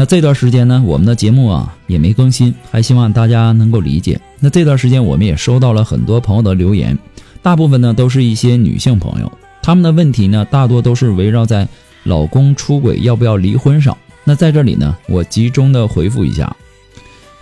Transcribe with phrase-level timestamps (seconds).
[0.00, 4.18] 那这段时间呢，我们的节目啊也没更新，还希望大家能够理解。
[4.38, 6.98] 那这段时间我们也收到了很多朋友的留言，
[7.42, 9.30] 大部分呢都是一些女性朋友，
[9.62, 11.68] 他们的问题呢大多都是围绕在
[12.04, 13.94] 老公出轨要不要离婚上。
[14.24, 16.56] 那在这里呢，我集中的回复一下。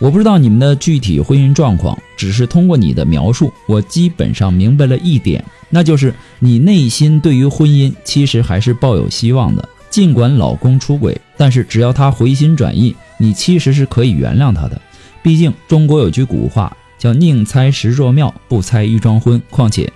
[0.01, 9.69] 我不知道你们的具体婚姻状况，只是通过你的描述，我基本上明白了一点，那就是你内心对于婚姻其实还是抱有希望的。
[9.91, 14.81] 尽管老公出轨，但是只要他回心转意，你其实是可以原谅他的。
[15.23, 19.41] 毕竟中国有句古话叫“宁拆十座庙，不拆一桩婚”。
[19.51, 19.93] 况且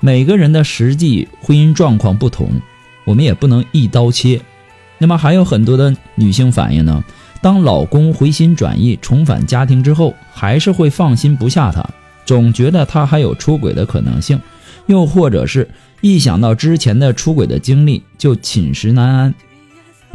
[0.00, 2.50] 每个人的实际婚姻状况不同，
[3.04, 4.40] 我们也不能一刀切。
[4.98, 7.04] 那么还有很多的女性反映呢，
[7.40, 11.84] 当老公回心转意重返家庭之后，还是会放心不下他，
[12.24, 14.40] 总觉得他还有出轨的可能性，
[14.86, 15.68] 又或者是。
[16.02, 19.34] 一想到之前的出轨的经历，就寝食难安。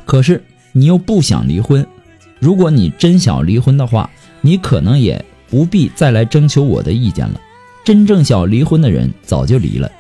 [0.06, 0.42] 可是
[0.72, 1.86] 你又不想离婚，
[2.40, 4.10] 如果你真想离婚的话，
[4.42, 7.42] 你可能也不必再来征求我的意见了。
[7.84, 9.92] 真正想离婚的人早就离了。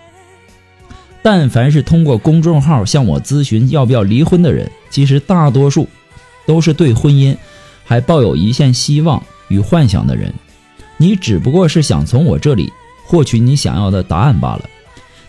[1.23, 5.89] 但凡是通过公众号向我咨询要不要离婚的人，其实大多数
[6.45, 7.35] 都是对婚姻
[7.83, 10.31] 还抱有一线希望与幻想的人。
[10.97, 12.71] 你只不过是想从我这里
[13.11, 14.61] 获取你想要的答案罢了。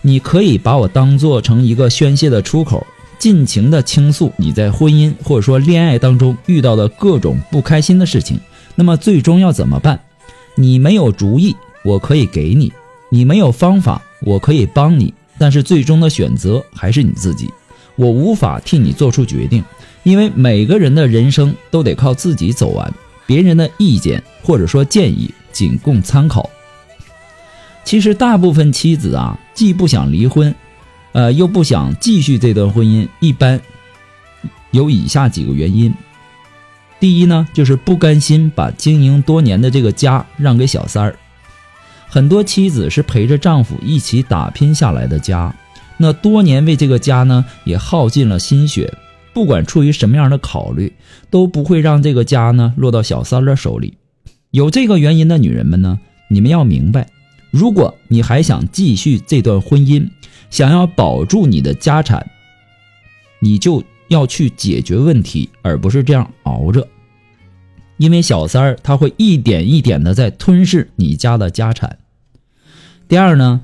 [0.02, 2.86] 你可以把我当做成一个宣泄的出口，
[3.18, 8.38] 尽情的倾诉你在婚姻或者说恋爱当中遇到的各种不开心的事情。
[8.76, 9.98] 那么最终要怎么办？
[10.54, 12.70] 你没有主意，我可以给你；
[13.10, 15.12] 你没有方法，我可以帮你。
[15.36, 17.50] 但是最终的选择还是你自己，
[17.96, 19.64] 我无法替你做出决定，
[20.04, 22.94] 因为每个人的人生都得靠自己走完，
[23.26, 26.48] 别人的意见或者说建议仅供参考。
[27.84, 30.54] 其实大部分妻子啊，既不想离婚，
[31.12, 33.60] 呃，又不想继续这段婚姻，一般
[34.70, 35.92] 有以下几个原因。
[37.00, 41.16] 第一呢，就是不甘心把经营多年的这个家让给小三儿。
[42.08, 45.54] 很多妻子是陪着丈夫一起打拼下来的家，
[45.96, 48.92] 那多年为这个家呢，也耗尽了心血。
[49.34, 50.92] 不管出于什么样的考虑，
[51.30, 53.94] 都不会让这个家呢落到小三儿的手里。
[54.50, 57.08] 有这个原因的女人们呢，你们要明白。
[57.52, 60.08] 如果你还想继续这段婚姻，
[60.48, 62.30] 想要保住你的家产，
[63.40, 66.88] 你就要去解决问题，而不是这样熬着。
[67.98, 71.98] 因为小三儿他会一点一点的在吞噬你家的家产。
[73.06, 73.60] 第二呢，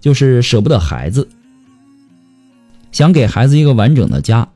[0.00, 1.28] 就是舍不得孩子，
[2.90, 4.48] 想给孩子一个完整的家。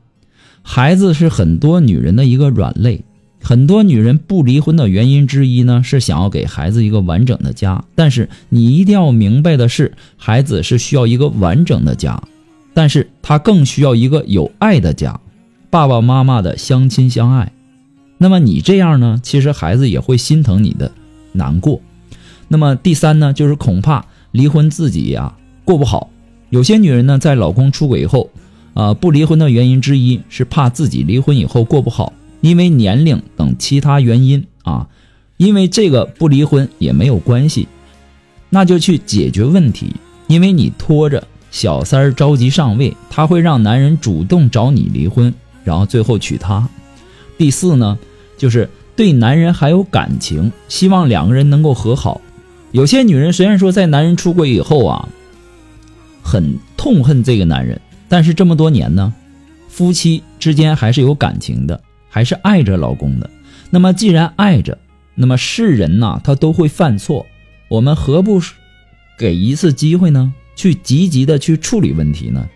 [0.61, 3.05] 孩子是很多女人的一个软肋。
[3.43, 7.83] 很多女人不离婚的原因之一呢，是想要给孩子一个完整的家。
[7.95, 12.21] 但是你一定要明白的是，孩子是需要一个完整的家，
[12.73, 15.19] 但是他更需要一个有爱的家，
[15.69, 17.51] 爸爸妈妈的相亲相爱。
[18.17, 20.91] 那么你这样呢，其实孩子也会心疼你的
[21.33, 21.81] 难过。
[22.47, 25.33] 那么第三呢，就是恐怕离婚自己呀
[25.65, 26.09] 过不好。
[26.51, 28.29] 有些女人呢，在老公出轨以后，
[28.75, 32.13] 啊不离婚的原因之一是怕自己离婚以后过不好。
[32.41, 34.89] 因为年龄等其他原因啊，
[35.37, 37.67] 因为这个不离婚也没有关系，
[38.49, 39.95] 那就去解决问题。
[40.27, 45.33] 因为你拖着小三儿着急上位，他会让男人主动找你离婚，
[45.63, 46.67] 然后最后娶她。
[47.37, 47.99] 第四呢，
[48.37, 52.21] 就是对男人还有感情，希望两个人能够和好。
[52.71, 55.09] 有些女人虽然说在男人出轨以后啊，
[56.23, 59.13] 很痛恨这个男人，但是这么多年呢，
[59.67, 61.81] 夫妻之间还是有感情的。
[62.11, 63.27] 还是爱着老公的，
[63.71, 64.77] 那么既然爱着，
[65.15, 67.25] 那么是人呐，他都会犯错，
[67.69, 68.39] 我们何不
[69.17, 70.31] 给一次机会呢？
[70.55, 72.47] 去积极的去处理问题呢？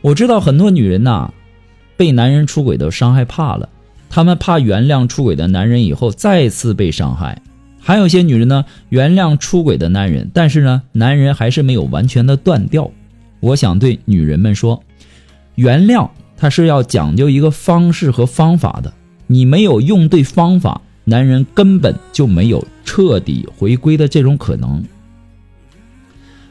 [0.00, 1.34] 我知道很多女人呐，
[1.96, 3.68] 被男人出轨都伤害怕了，
[4.08, 7.42] 她们怕原谅出轨的男人以后再次被伤害。
[7.80, 12.88] 还有些女人呢，原谅出轨的男人，但是呢，男人还是没有完全的断掉。
[13.40, 14.80] 我想对女人们说，
[15.56, 16.08] 原谅
[16.42, 18.92] 它是要讲究一个方式和方法的，
[19.28, 24.82] 你没有用对方法，男人根本就没有彻底回归的这种可能。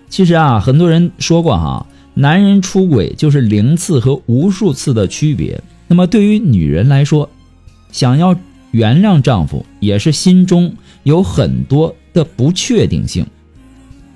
[0.07, 5.61] 其实啊，很多人说过哈，男人出轨就是零次和无数次的区别。
[5.89, 7.29] 那么对于女人来说，
[7.91, 8.33] 想要
[8.71, 10.73] 原谅丈夫，也是心中。
[11.03, 13.25] 有很多的不确定性，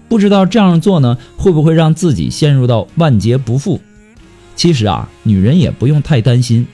[0.08, 3.82] 不知道这样做呢会不会让自己陷入到万劫不复？
[4.56, 6.66] 其实啊，女人也不用太担心。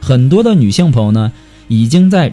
[0.00, 1.32] 很多的女性朋友呢，
[1.66, 2.32] 已经在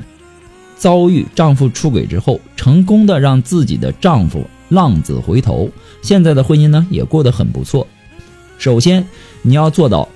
[0.77, 5.69] 遭遇丈夫出轨之后，成功的让自己的丈夫浪子回头，
[6.01, 7.88] 现在的婚姻呢也过得很不错。
[8.57, 9.07] 首先，
[9.42, 10.07] 你要做到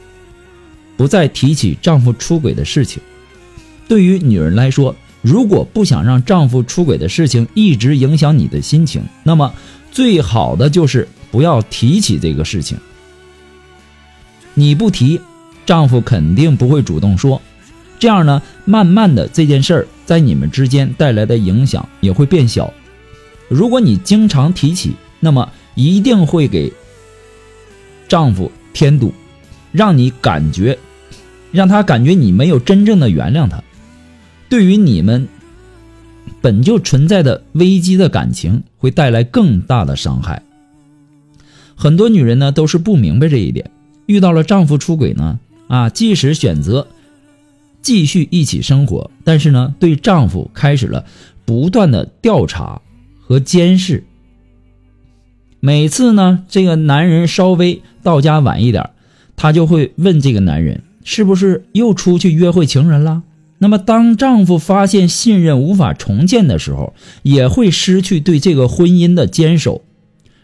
[0.95, 3.01] 不再提起丈夫出轨的事情。
[3.88, 9.53] 对于女人来说，如果不想让丈夫出轨的事情一直影响你的心情，那么
[9.91, 12.77] 最好的就是不要提起这个事情。
[14.59, 15.21] 你不提，
[15.65, 17.41] 丈夫肯定不会主动说。
[17.97, 22.73] 这样呢，慢慢的这件事儿在你们之间带来的影响也会变小。
[23.47, 26.73] 如果你经常提起，那么一定会给
[28.09, 29.13] 丈夫添堵，
[29.71, 30.77] 让你感觉，
[31.53, 33.63] 让他感觉你没有真正的原谅他。
[34.50, 35.27] 对于你们
[36.41, 40.44] 本就存在的危机的感情，会带来更大的伤害。
[41.75, 43.71] 很多女人呢都是不明白这一点，
[44.09, 46.88] 遇到了丈夫出轨呢，啊，即使选择
[47.79, 51.06] 继续一起生活，但是呢，对丈夫开始了
[51.45, 52.81] 不断的调查
[53.21, 54.03] 和监视。
[55.59, 58.89] 每次呢，这个男人稍微到家晚一点，
[59.35, 63.21] 她就会问这个男人是不是又出去约会情人了。
[63.59, 69.83] 那么，当丈夫发现信任无法重建的时候，也会失去对这个婚姻的坚守，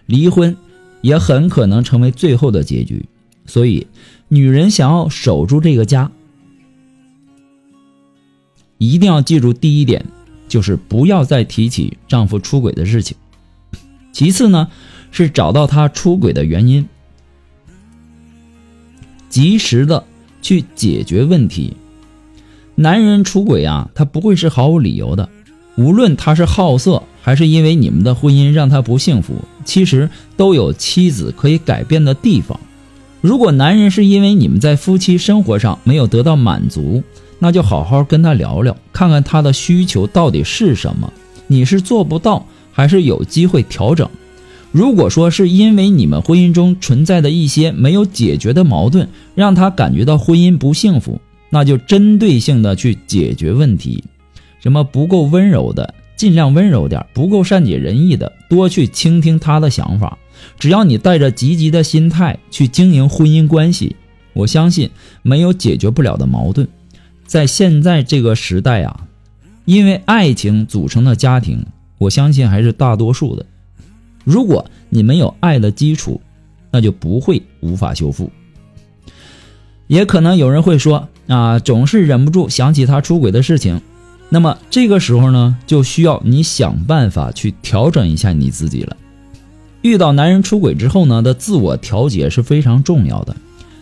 [0.06, 0.56] 离婚
[1.02, 3.08] 也很可能成为最后的结局。
[3.46, 3.88] 所以，
[4.28, 6.12] 女人想要守住这个家，
[8.78, 10.06] 一定要记住第一点，
[10.48, 13.16] 就是不要再提起丈夫出轨的事情。
[14.12, 14.70] 其次呢，
[15.12, 16.88] 是找到他出轨的原因，
[19.30, 20.06] 及时的
[20.42, 21.76] 去解决问题。
[22.76, 25.30] 男人出轨啊，他不会是毫无理由的。
[25.78, 32.60] 无论他是好色，还是因为你们的婚姻让他不幸福，其实都有妻子可以改变的地方。
[33.26, 37.02] 如果男人是因为你们在夫妻生活上没有得到满足，
[37.40, 41.12] 那就好好跟他聊聊，看看他的需求到底是什么。
[41.48, 44.08] 你是做不到，还是有机会调整？
[44.72, 51.20] 如果说是因为你们婚姻中存在的一些没有解决的矛盾，让他感觉到婚姻不幸福。
[51.50, 54.04] 那就针对性的去解决问题，
[54.60, 60.16] 什么不够温柔的，尽量温柔点；不够善解人意的，多去倾听他的想法。
[60.60, 63.96] 只要你带着积极的心态去经营婚姻关系，
[64.34, 64.90] 我相信
[65.22, 66.68] 没有解决不了的矛盾。
[67.26, 69.08] 在现在这个时代啊，
[69.66, 71.66] 因为爱情组成的家庭，
[71.98, 73.46] 我相信还是大多数的。
[74.24, 76.22] 如果你没有爱的基础，
[76.72, 78.32] 那就不会无法修复。
[79.88, 83.82] 也可能有人会说啊，总是忍不住想起他出轨的事情，
[84.30, 88.98] 那么这个时候呢，就需要你想办法去调整一下你自己了。
[89.86, 93.36] 遇到男人出轨之后呢的自我调节是非常重要的。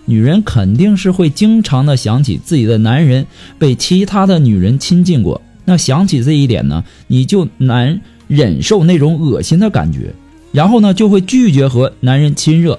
[0.03, 3.25] 女人肯定是会经常的想起自己的男人
[3.57, 10.13] 被其他的女人亲近过，那想起这一点呢，你就难忍受那种恶心的感觉，
[10.51, 12.77] 然后呢就会拒绝和男人亲热，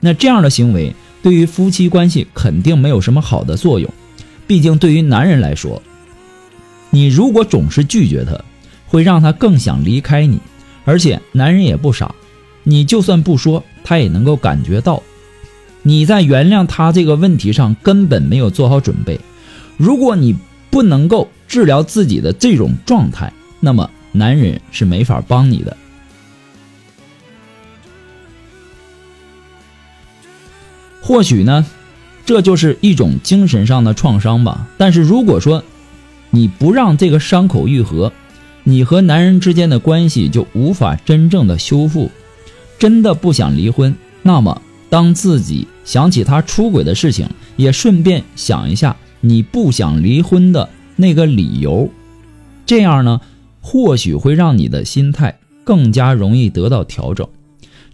[0.00, 0.94] 那这样的行为。
[1.22, 3.90] 对于夫妻关系肯定没有什么好的作用，
[4.46, 5.82] 毕竟对于男人来说，
[6.88, 8.38] 你如果总是拒绝他，
[8.86, 10.38] 会让他更想离开你。
[10.86, 12.14] 而且男人也不傻，
[12.64, 15.02] 你就算不说，他也能够感觉到
[15.82, 19.20] 你在原谅他这个问题上根本没有做好准备。
[19.76, 20.34] 如果你
[20.70, 25.76] 不能够治疗自己的这种状态，那么男人是没法帮你的。
[31.00, 31.66] 或许呢，
[32.24, 34.66] 这就是一种精神上的创伤吧。
[34.78, 35.62] 但是如果说
[36.30, 38.10] 你不让这个伤口愈合，
[38.62, 42.10] 你和男人之间的关系就无法真正的修复。
[42.84, 44.60] 真的不想离婚，那么
[44.90, 47.26] 当自己想起他出轨的事情，
[47.56, 51.88] 也顺便想一下你不想离婚的那个理由，
[52.66, 53.22] 这样呢，
[53.62, 57.26] 或许会让你的心态更加容易得到调整。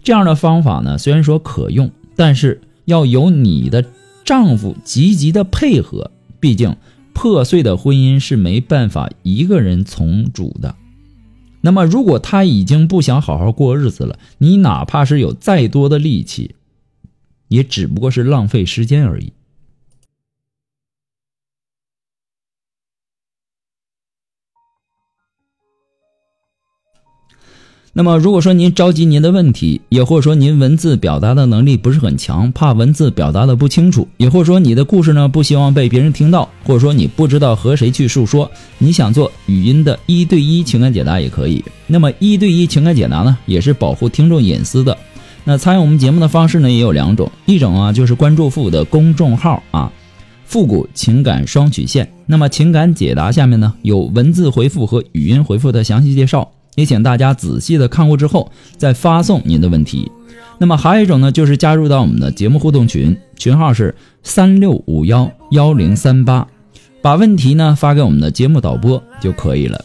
[0.03, 2.59] 这样的方法呢，虽然说可用，但是。
[2.85, 3.85] 要由你的
[4.25, 6.11] 丈夫积极的配合。
[6.41, 6.75] 毕竟，
[7.13, 10.75] 破碎的婚姻是没办法一个人重组的。
[11.61, 16.55] 那么，如果他已经不想好好过日子了，你哪怕是有再多的力气，
[17.49, 19.33] 也只不过是浪费时间而已。
[27.93, 41.61] 那么，如果说您着急您的问题，也或者说您文字表达的能力不是很强，怕文字表达的不清楚，也或者说你的故事呢不希望被别人听到，或者说你不知道和谁去诉说，你想做语音的一对一情感解答也可以。
[41.85, 44.97] 那么一对一情感解答呢，也是保护听众隐私的。
[45.43, 49.91] 那参与我们节目的方式呢也有两种，一种啊就是关注复古的公众号啊，
[50.45, 52.09] 复古情感双曲线。
[52.25, 56.49] 那么情感解答下面呢有文字回复和语音回复的详细介绍。
[56.75, 60.11] 也请大家仔细的看过之后再发送您的问题。
[60.57, 66.47] 那么还有一种呢，就是加入到我们的节目互动群，群号是三六五幺幺零三八，
[67.01, 69.83] 把问题呢发给我们的节目导播就可以了。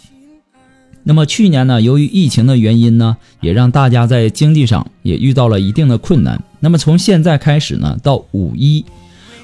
[1.03, 6.43] 那么去年呢，由于疫情的原因呢，也让大家在经济上也遇到了一定的困难。
[6.61, 8.85] 那么从现在开始呢，到五一，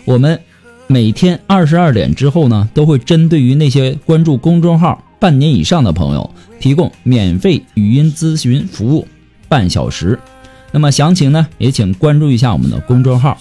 [0.04, 0.38] 我们
[0.87, 5.02] 每天二十二点之后呢，都会针对于那些关注公众号。
[5.23, 9.07] 半年以上的朋友提供免费语音咨询服务，
[9.49, 10.19] 半小时。
[10.73, 13.38] 那么详情呢，也请关注一下我们的公众号。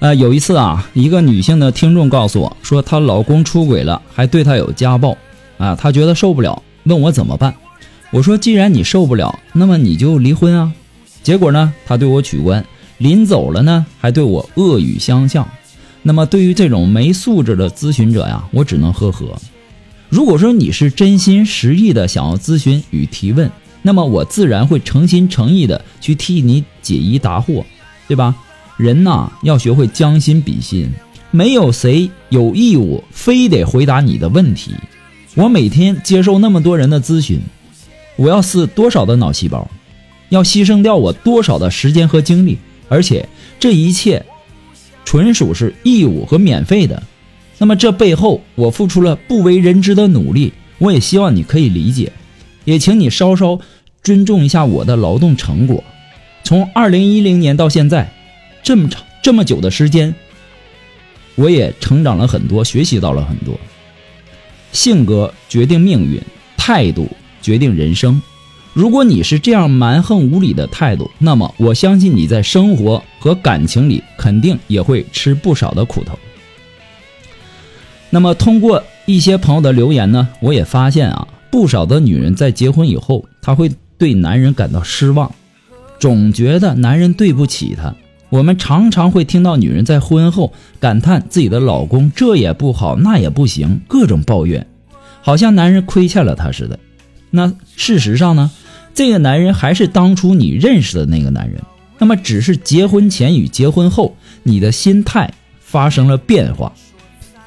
[0.00, 5.16] 呃，有一次啊，一个女性的听众告诉我说，她老公出轨了，还对她有家暴，
[5.56, 7.54] 啊，她觉得受不了，问我怎么办。
[8.10, 10.72] 我说：“既然你受不了，那么你就离婚啊！”
[11.22, 12.64] 结果呢，他对我取关，
[12.96, 15.46] 临走了呢，还对我恶语相向。
[16.02, 19.38] 那么，对于这种没素质的咨询者呀，我只能呵呵。
[20.08, 23.50] 如果说你是真心实意的想要咨询与提问，
[23.82, 27.62] 那么我自然会诚心诚意的去替你解疑答惑，
[28.06, 28.34] 对吧？
[28.78, 30.90] 人呐，要学会将心比心，
[31.30, 34.72] 没有谁有义务非得回答你的问题。
[35.34, 37.38] 我每天接受那么多人的咨询。
[38.18, 39.70] 我要死多少的脑细胞，
[40.28, 42.58] 要牺牲掉我多少的时间和精力，
[42.88, 43.28] 而且
[43.60, 44.26] 这一切
[45.04, 47.00] 纯属是义务和免费的。
[47.58, 52.10] 那么这背后我付出了不为人知的努力，我也希望你可以理解，
[52.64, 53.60] 也请你稍稍
[54.02, 55.84] 尊重一下我的劳动成果。
[56.42, 58.12] 从二零一零年到现在，
[58.64, 60.12] 这么长这么久的时间，
[61.36, 63.56] 我也成长了很多，学习到了很多。
[64.72, 66.20] 性格决定命运，
[66.56, 67.08] 态度。
[67.48, 68.20] 决定人生。
[68.74, 76.18] 如果你是这样蛮横无理的态度，那么我相信你在生活和感情里肯定也会吃不少的苦头。
[78.10, 85.34] 那么通过一些朋友的留言呢，我也发现啊，不少的女人在结婚以后，她会对男人感到失望，
[85.98, 87.94] 总觉得男人对不起她。
[88.28, 94.66] 我们常常会听到女人在婚后感叹自己的老公这也不好那也不行，各种抱怨，
[95.22, 96.78] 好像男人亏欠了她似的。
[97.30, 98.50] 那事实上呢，
[98.94, 101.62] 这个男人还是当初你认识的那个男人，
[101.98, 106.72] 那么只是结婚前与结婚后你的心态发生了变化。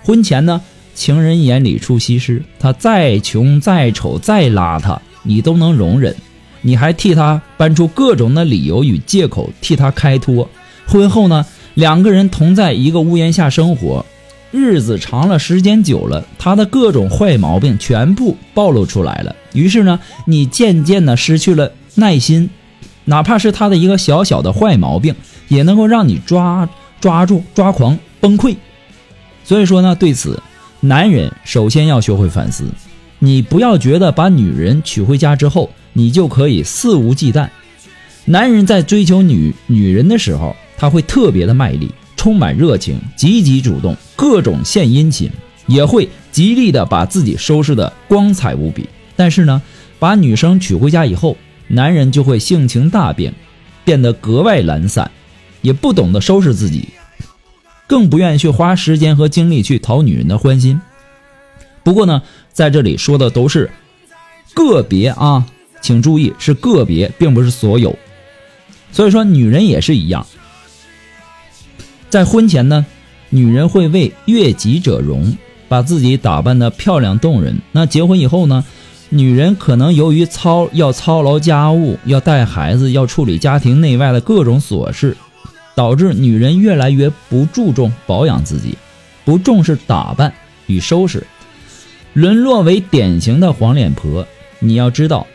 [0.04, 0.62] 婚前呢，
[0.94, 6.16] 情人眼里出西施，他再穷再丑再邋遢，你都能容忍，
[6.62, 10.50] 你还替他搬出各种的理由与借口替他开脱。
[10.88, 14.06] 婚后呢，两个人同在一个屋檐下生活。
[14.52, 19.36] 日子长了，时间久了，他的各种坏毛病全部暴露出来了。
[19.54, 22.50] 于是呢，你渐渐的失去了耐心，
[23.06, 25.16] 哪怕是他的一个小小的坏毛病，
[25.48, 26.68] 也能够让你抓
[27.00, 28.56] 抓住抓狂崩溃。
[29.44, 30.42] 所以说呢，对此，
[30.82, 32.66] 男人首先要学会反思。
[33.20, 37.48] 你不要觉得把女人娶回家之后，你就可以肆无忌惮。
[38.26, 41.92] 男人在追求女女人的时候，他会特别的卖力。
[42.22, 45.32] 充满热情，积极主动，各种献殷勤，
[45.66, 48.88] 也会极力的把自己收拾的光彩无比。
[49.16, 49.60] 但是呢，
[49.98, 51.36] 把女生娶回家以后，
[51.68, 53.34] 男人就会性情大变，
[53.84, 55.10] 变得格外懒散，
[55.64, 56.90] 也不懂得收拾自己，
[57.88, 60.80] 更不愿意去花时间和精力去讨女人的欢心。
[61.82, 62.22] 不过呢，
[62.54, 63.72] 在这里说的都是
[64.54, 65.44] 个别啊，
[65.82, 67.98] 请注意是个别，并不是所有。
[68.92, 70.24] 所以说，女人也是一样。
[72.12, 72.86] 在婚前呢，
[73.30, 75.38] 女人会为悦己者容，
[75.70, 77.60] 把自己打扮的漂亮动人。
[77.72, 78.66] 那结婚以后呢，
[79.08, 85.16] 女人可能由于操要操劳家务，要带孩子，要处理家庭内外的各种琐事，
[85.74, 88.78] 导致女人越来越不注重保养自己，
[89.24, 90.34] 不重视打扮
[90.68, 91.26] 与收拾。
[92.12, 94.28] 沦落为典型的黄脸婆。
[94.60, 95.26] 你要知道，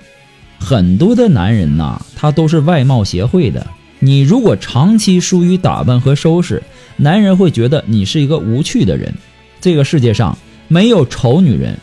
[0.60, 3.66] 很多的男人呐，他都是外貌协会的。
[3.98, 6.62] 你如果长期疏于打扮和收拾，
[6.96, 9.14] 男人会觉得你是一个无趣的人。
[9.60, 10.36] 这个世界上
[10.68, 11.78] 没有丑女人，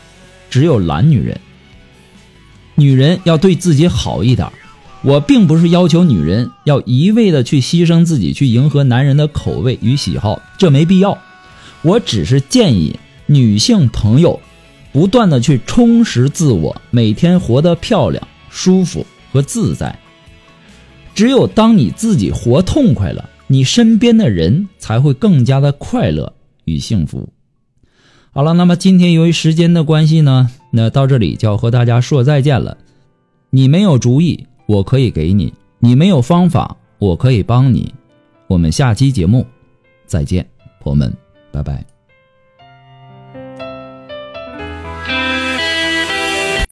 [0.48, 1.40] 只有懒女人。
[2.76, 4.48] 女人要对自己好一点。
[5.02, 11.18] 我并不是要求女人要一味的去牺牲自己去迎合男人的口味与喜好，这没必要。
[11.82, 14.40] 我只是建议女性朋友
[14.92, 19.98] 不断的去充实自我，每天活得漂亮、舒服和自在。
[21.14, 26.32] 只有当你自己活痛快了，你身边的人才会更加的快乐
[26.64, 27.28] 与幸福。
[28.32, 32.76] 好了，那么今天由于时间的关系呢，那到这里就要和大家说再见了。
[33.50, 34.46] 你没有主意。
[34.66, 37.92] 我可以给你，你没有方法，我可以帮你。
[38.46, 39.46] 我们下期节目
[40.06, 40.48] 再见，
[40.80, 41.12] 朋友们，
[41.52, 41.93] 拜拜。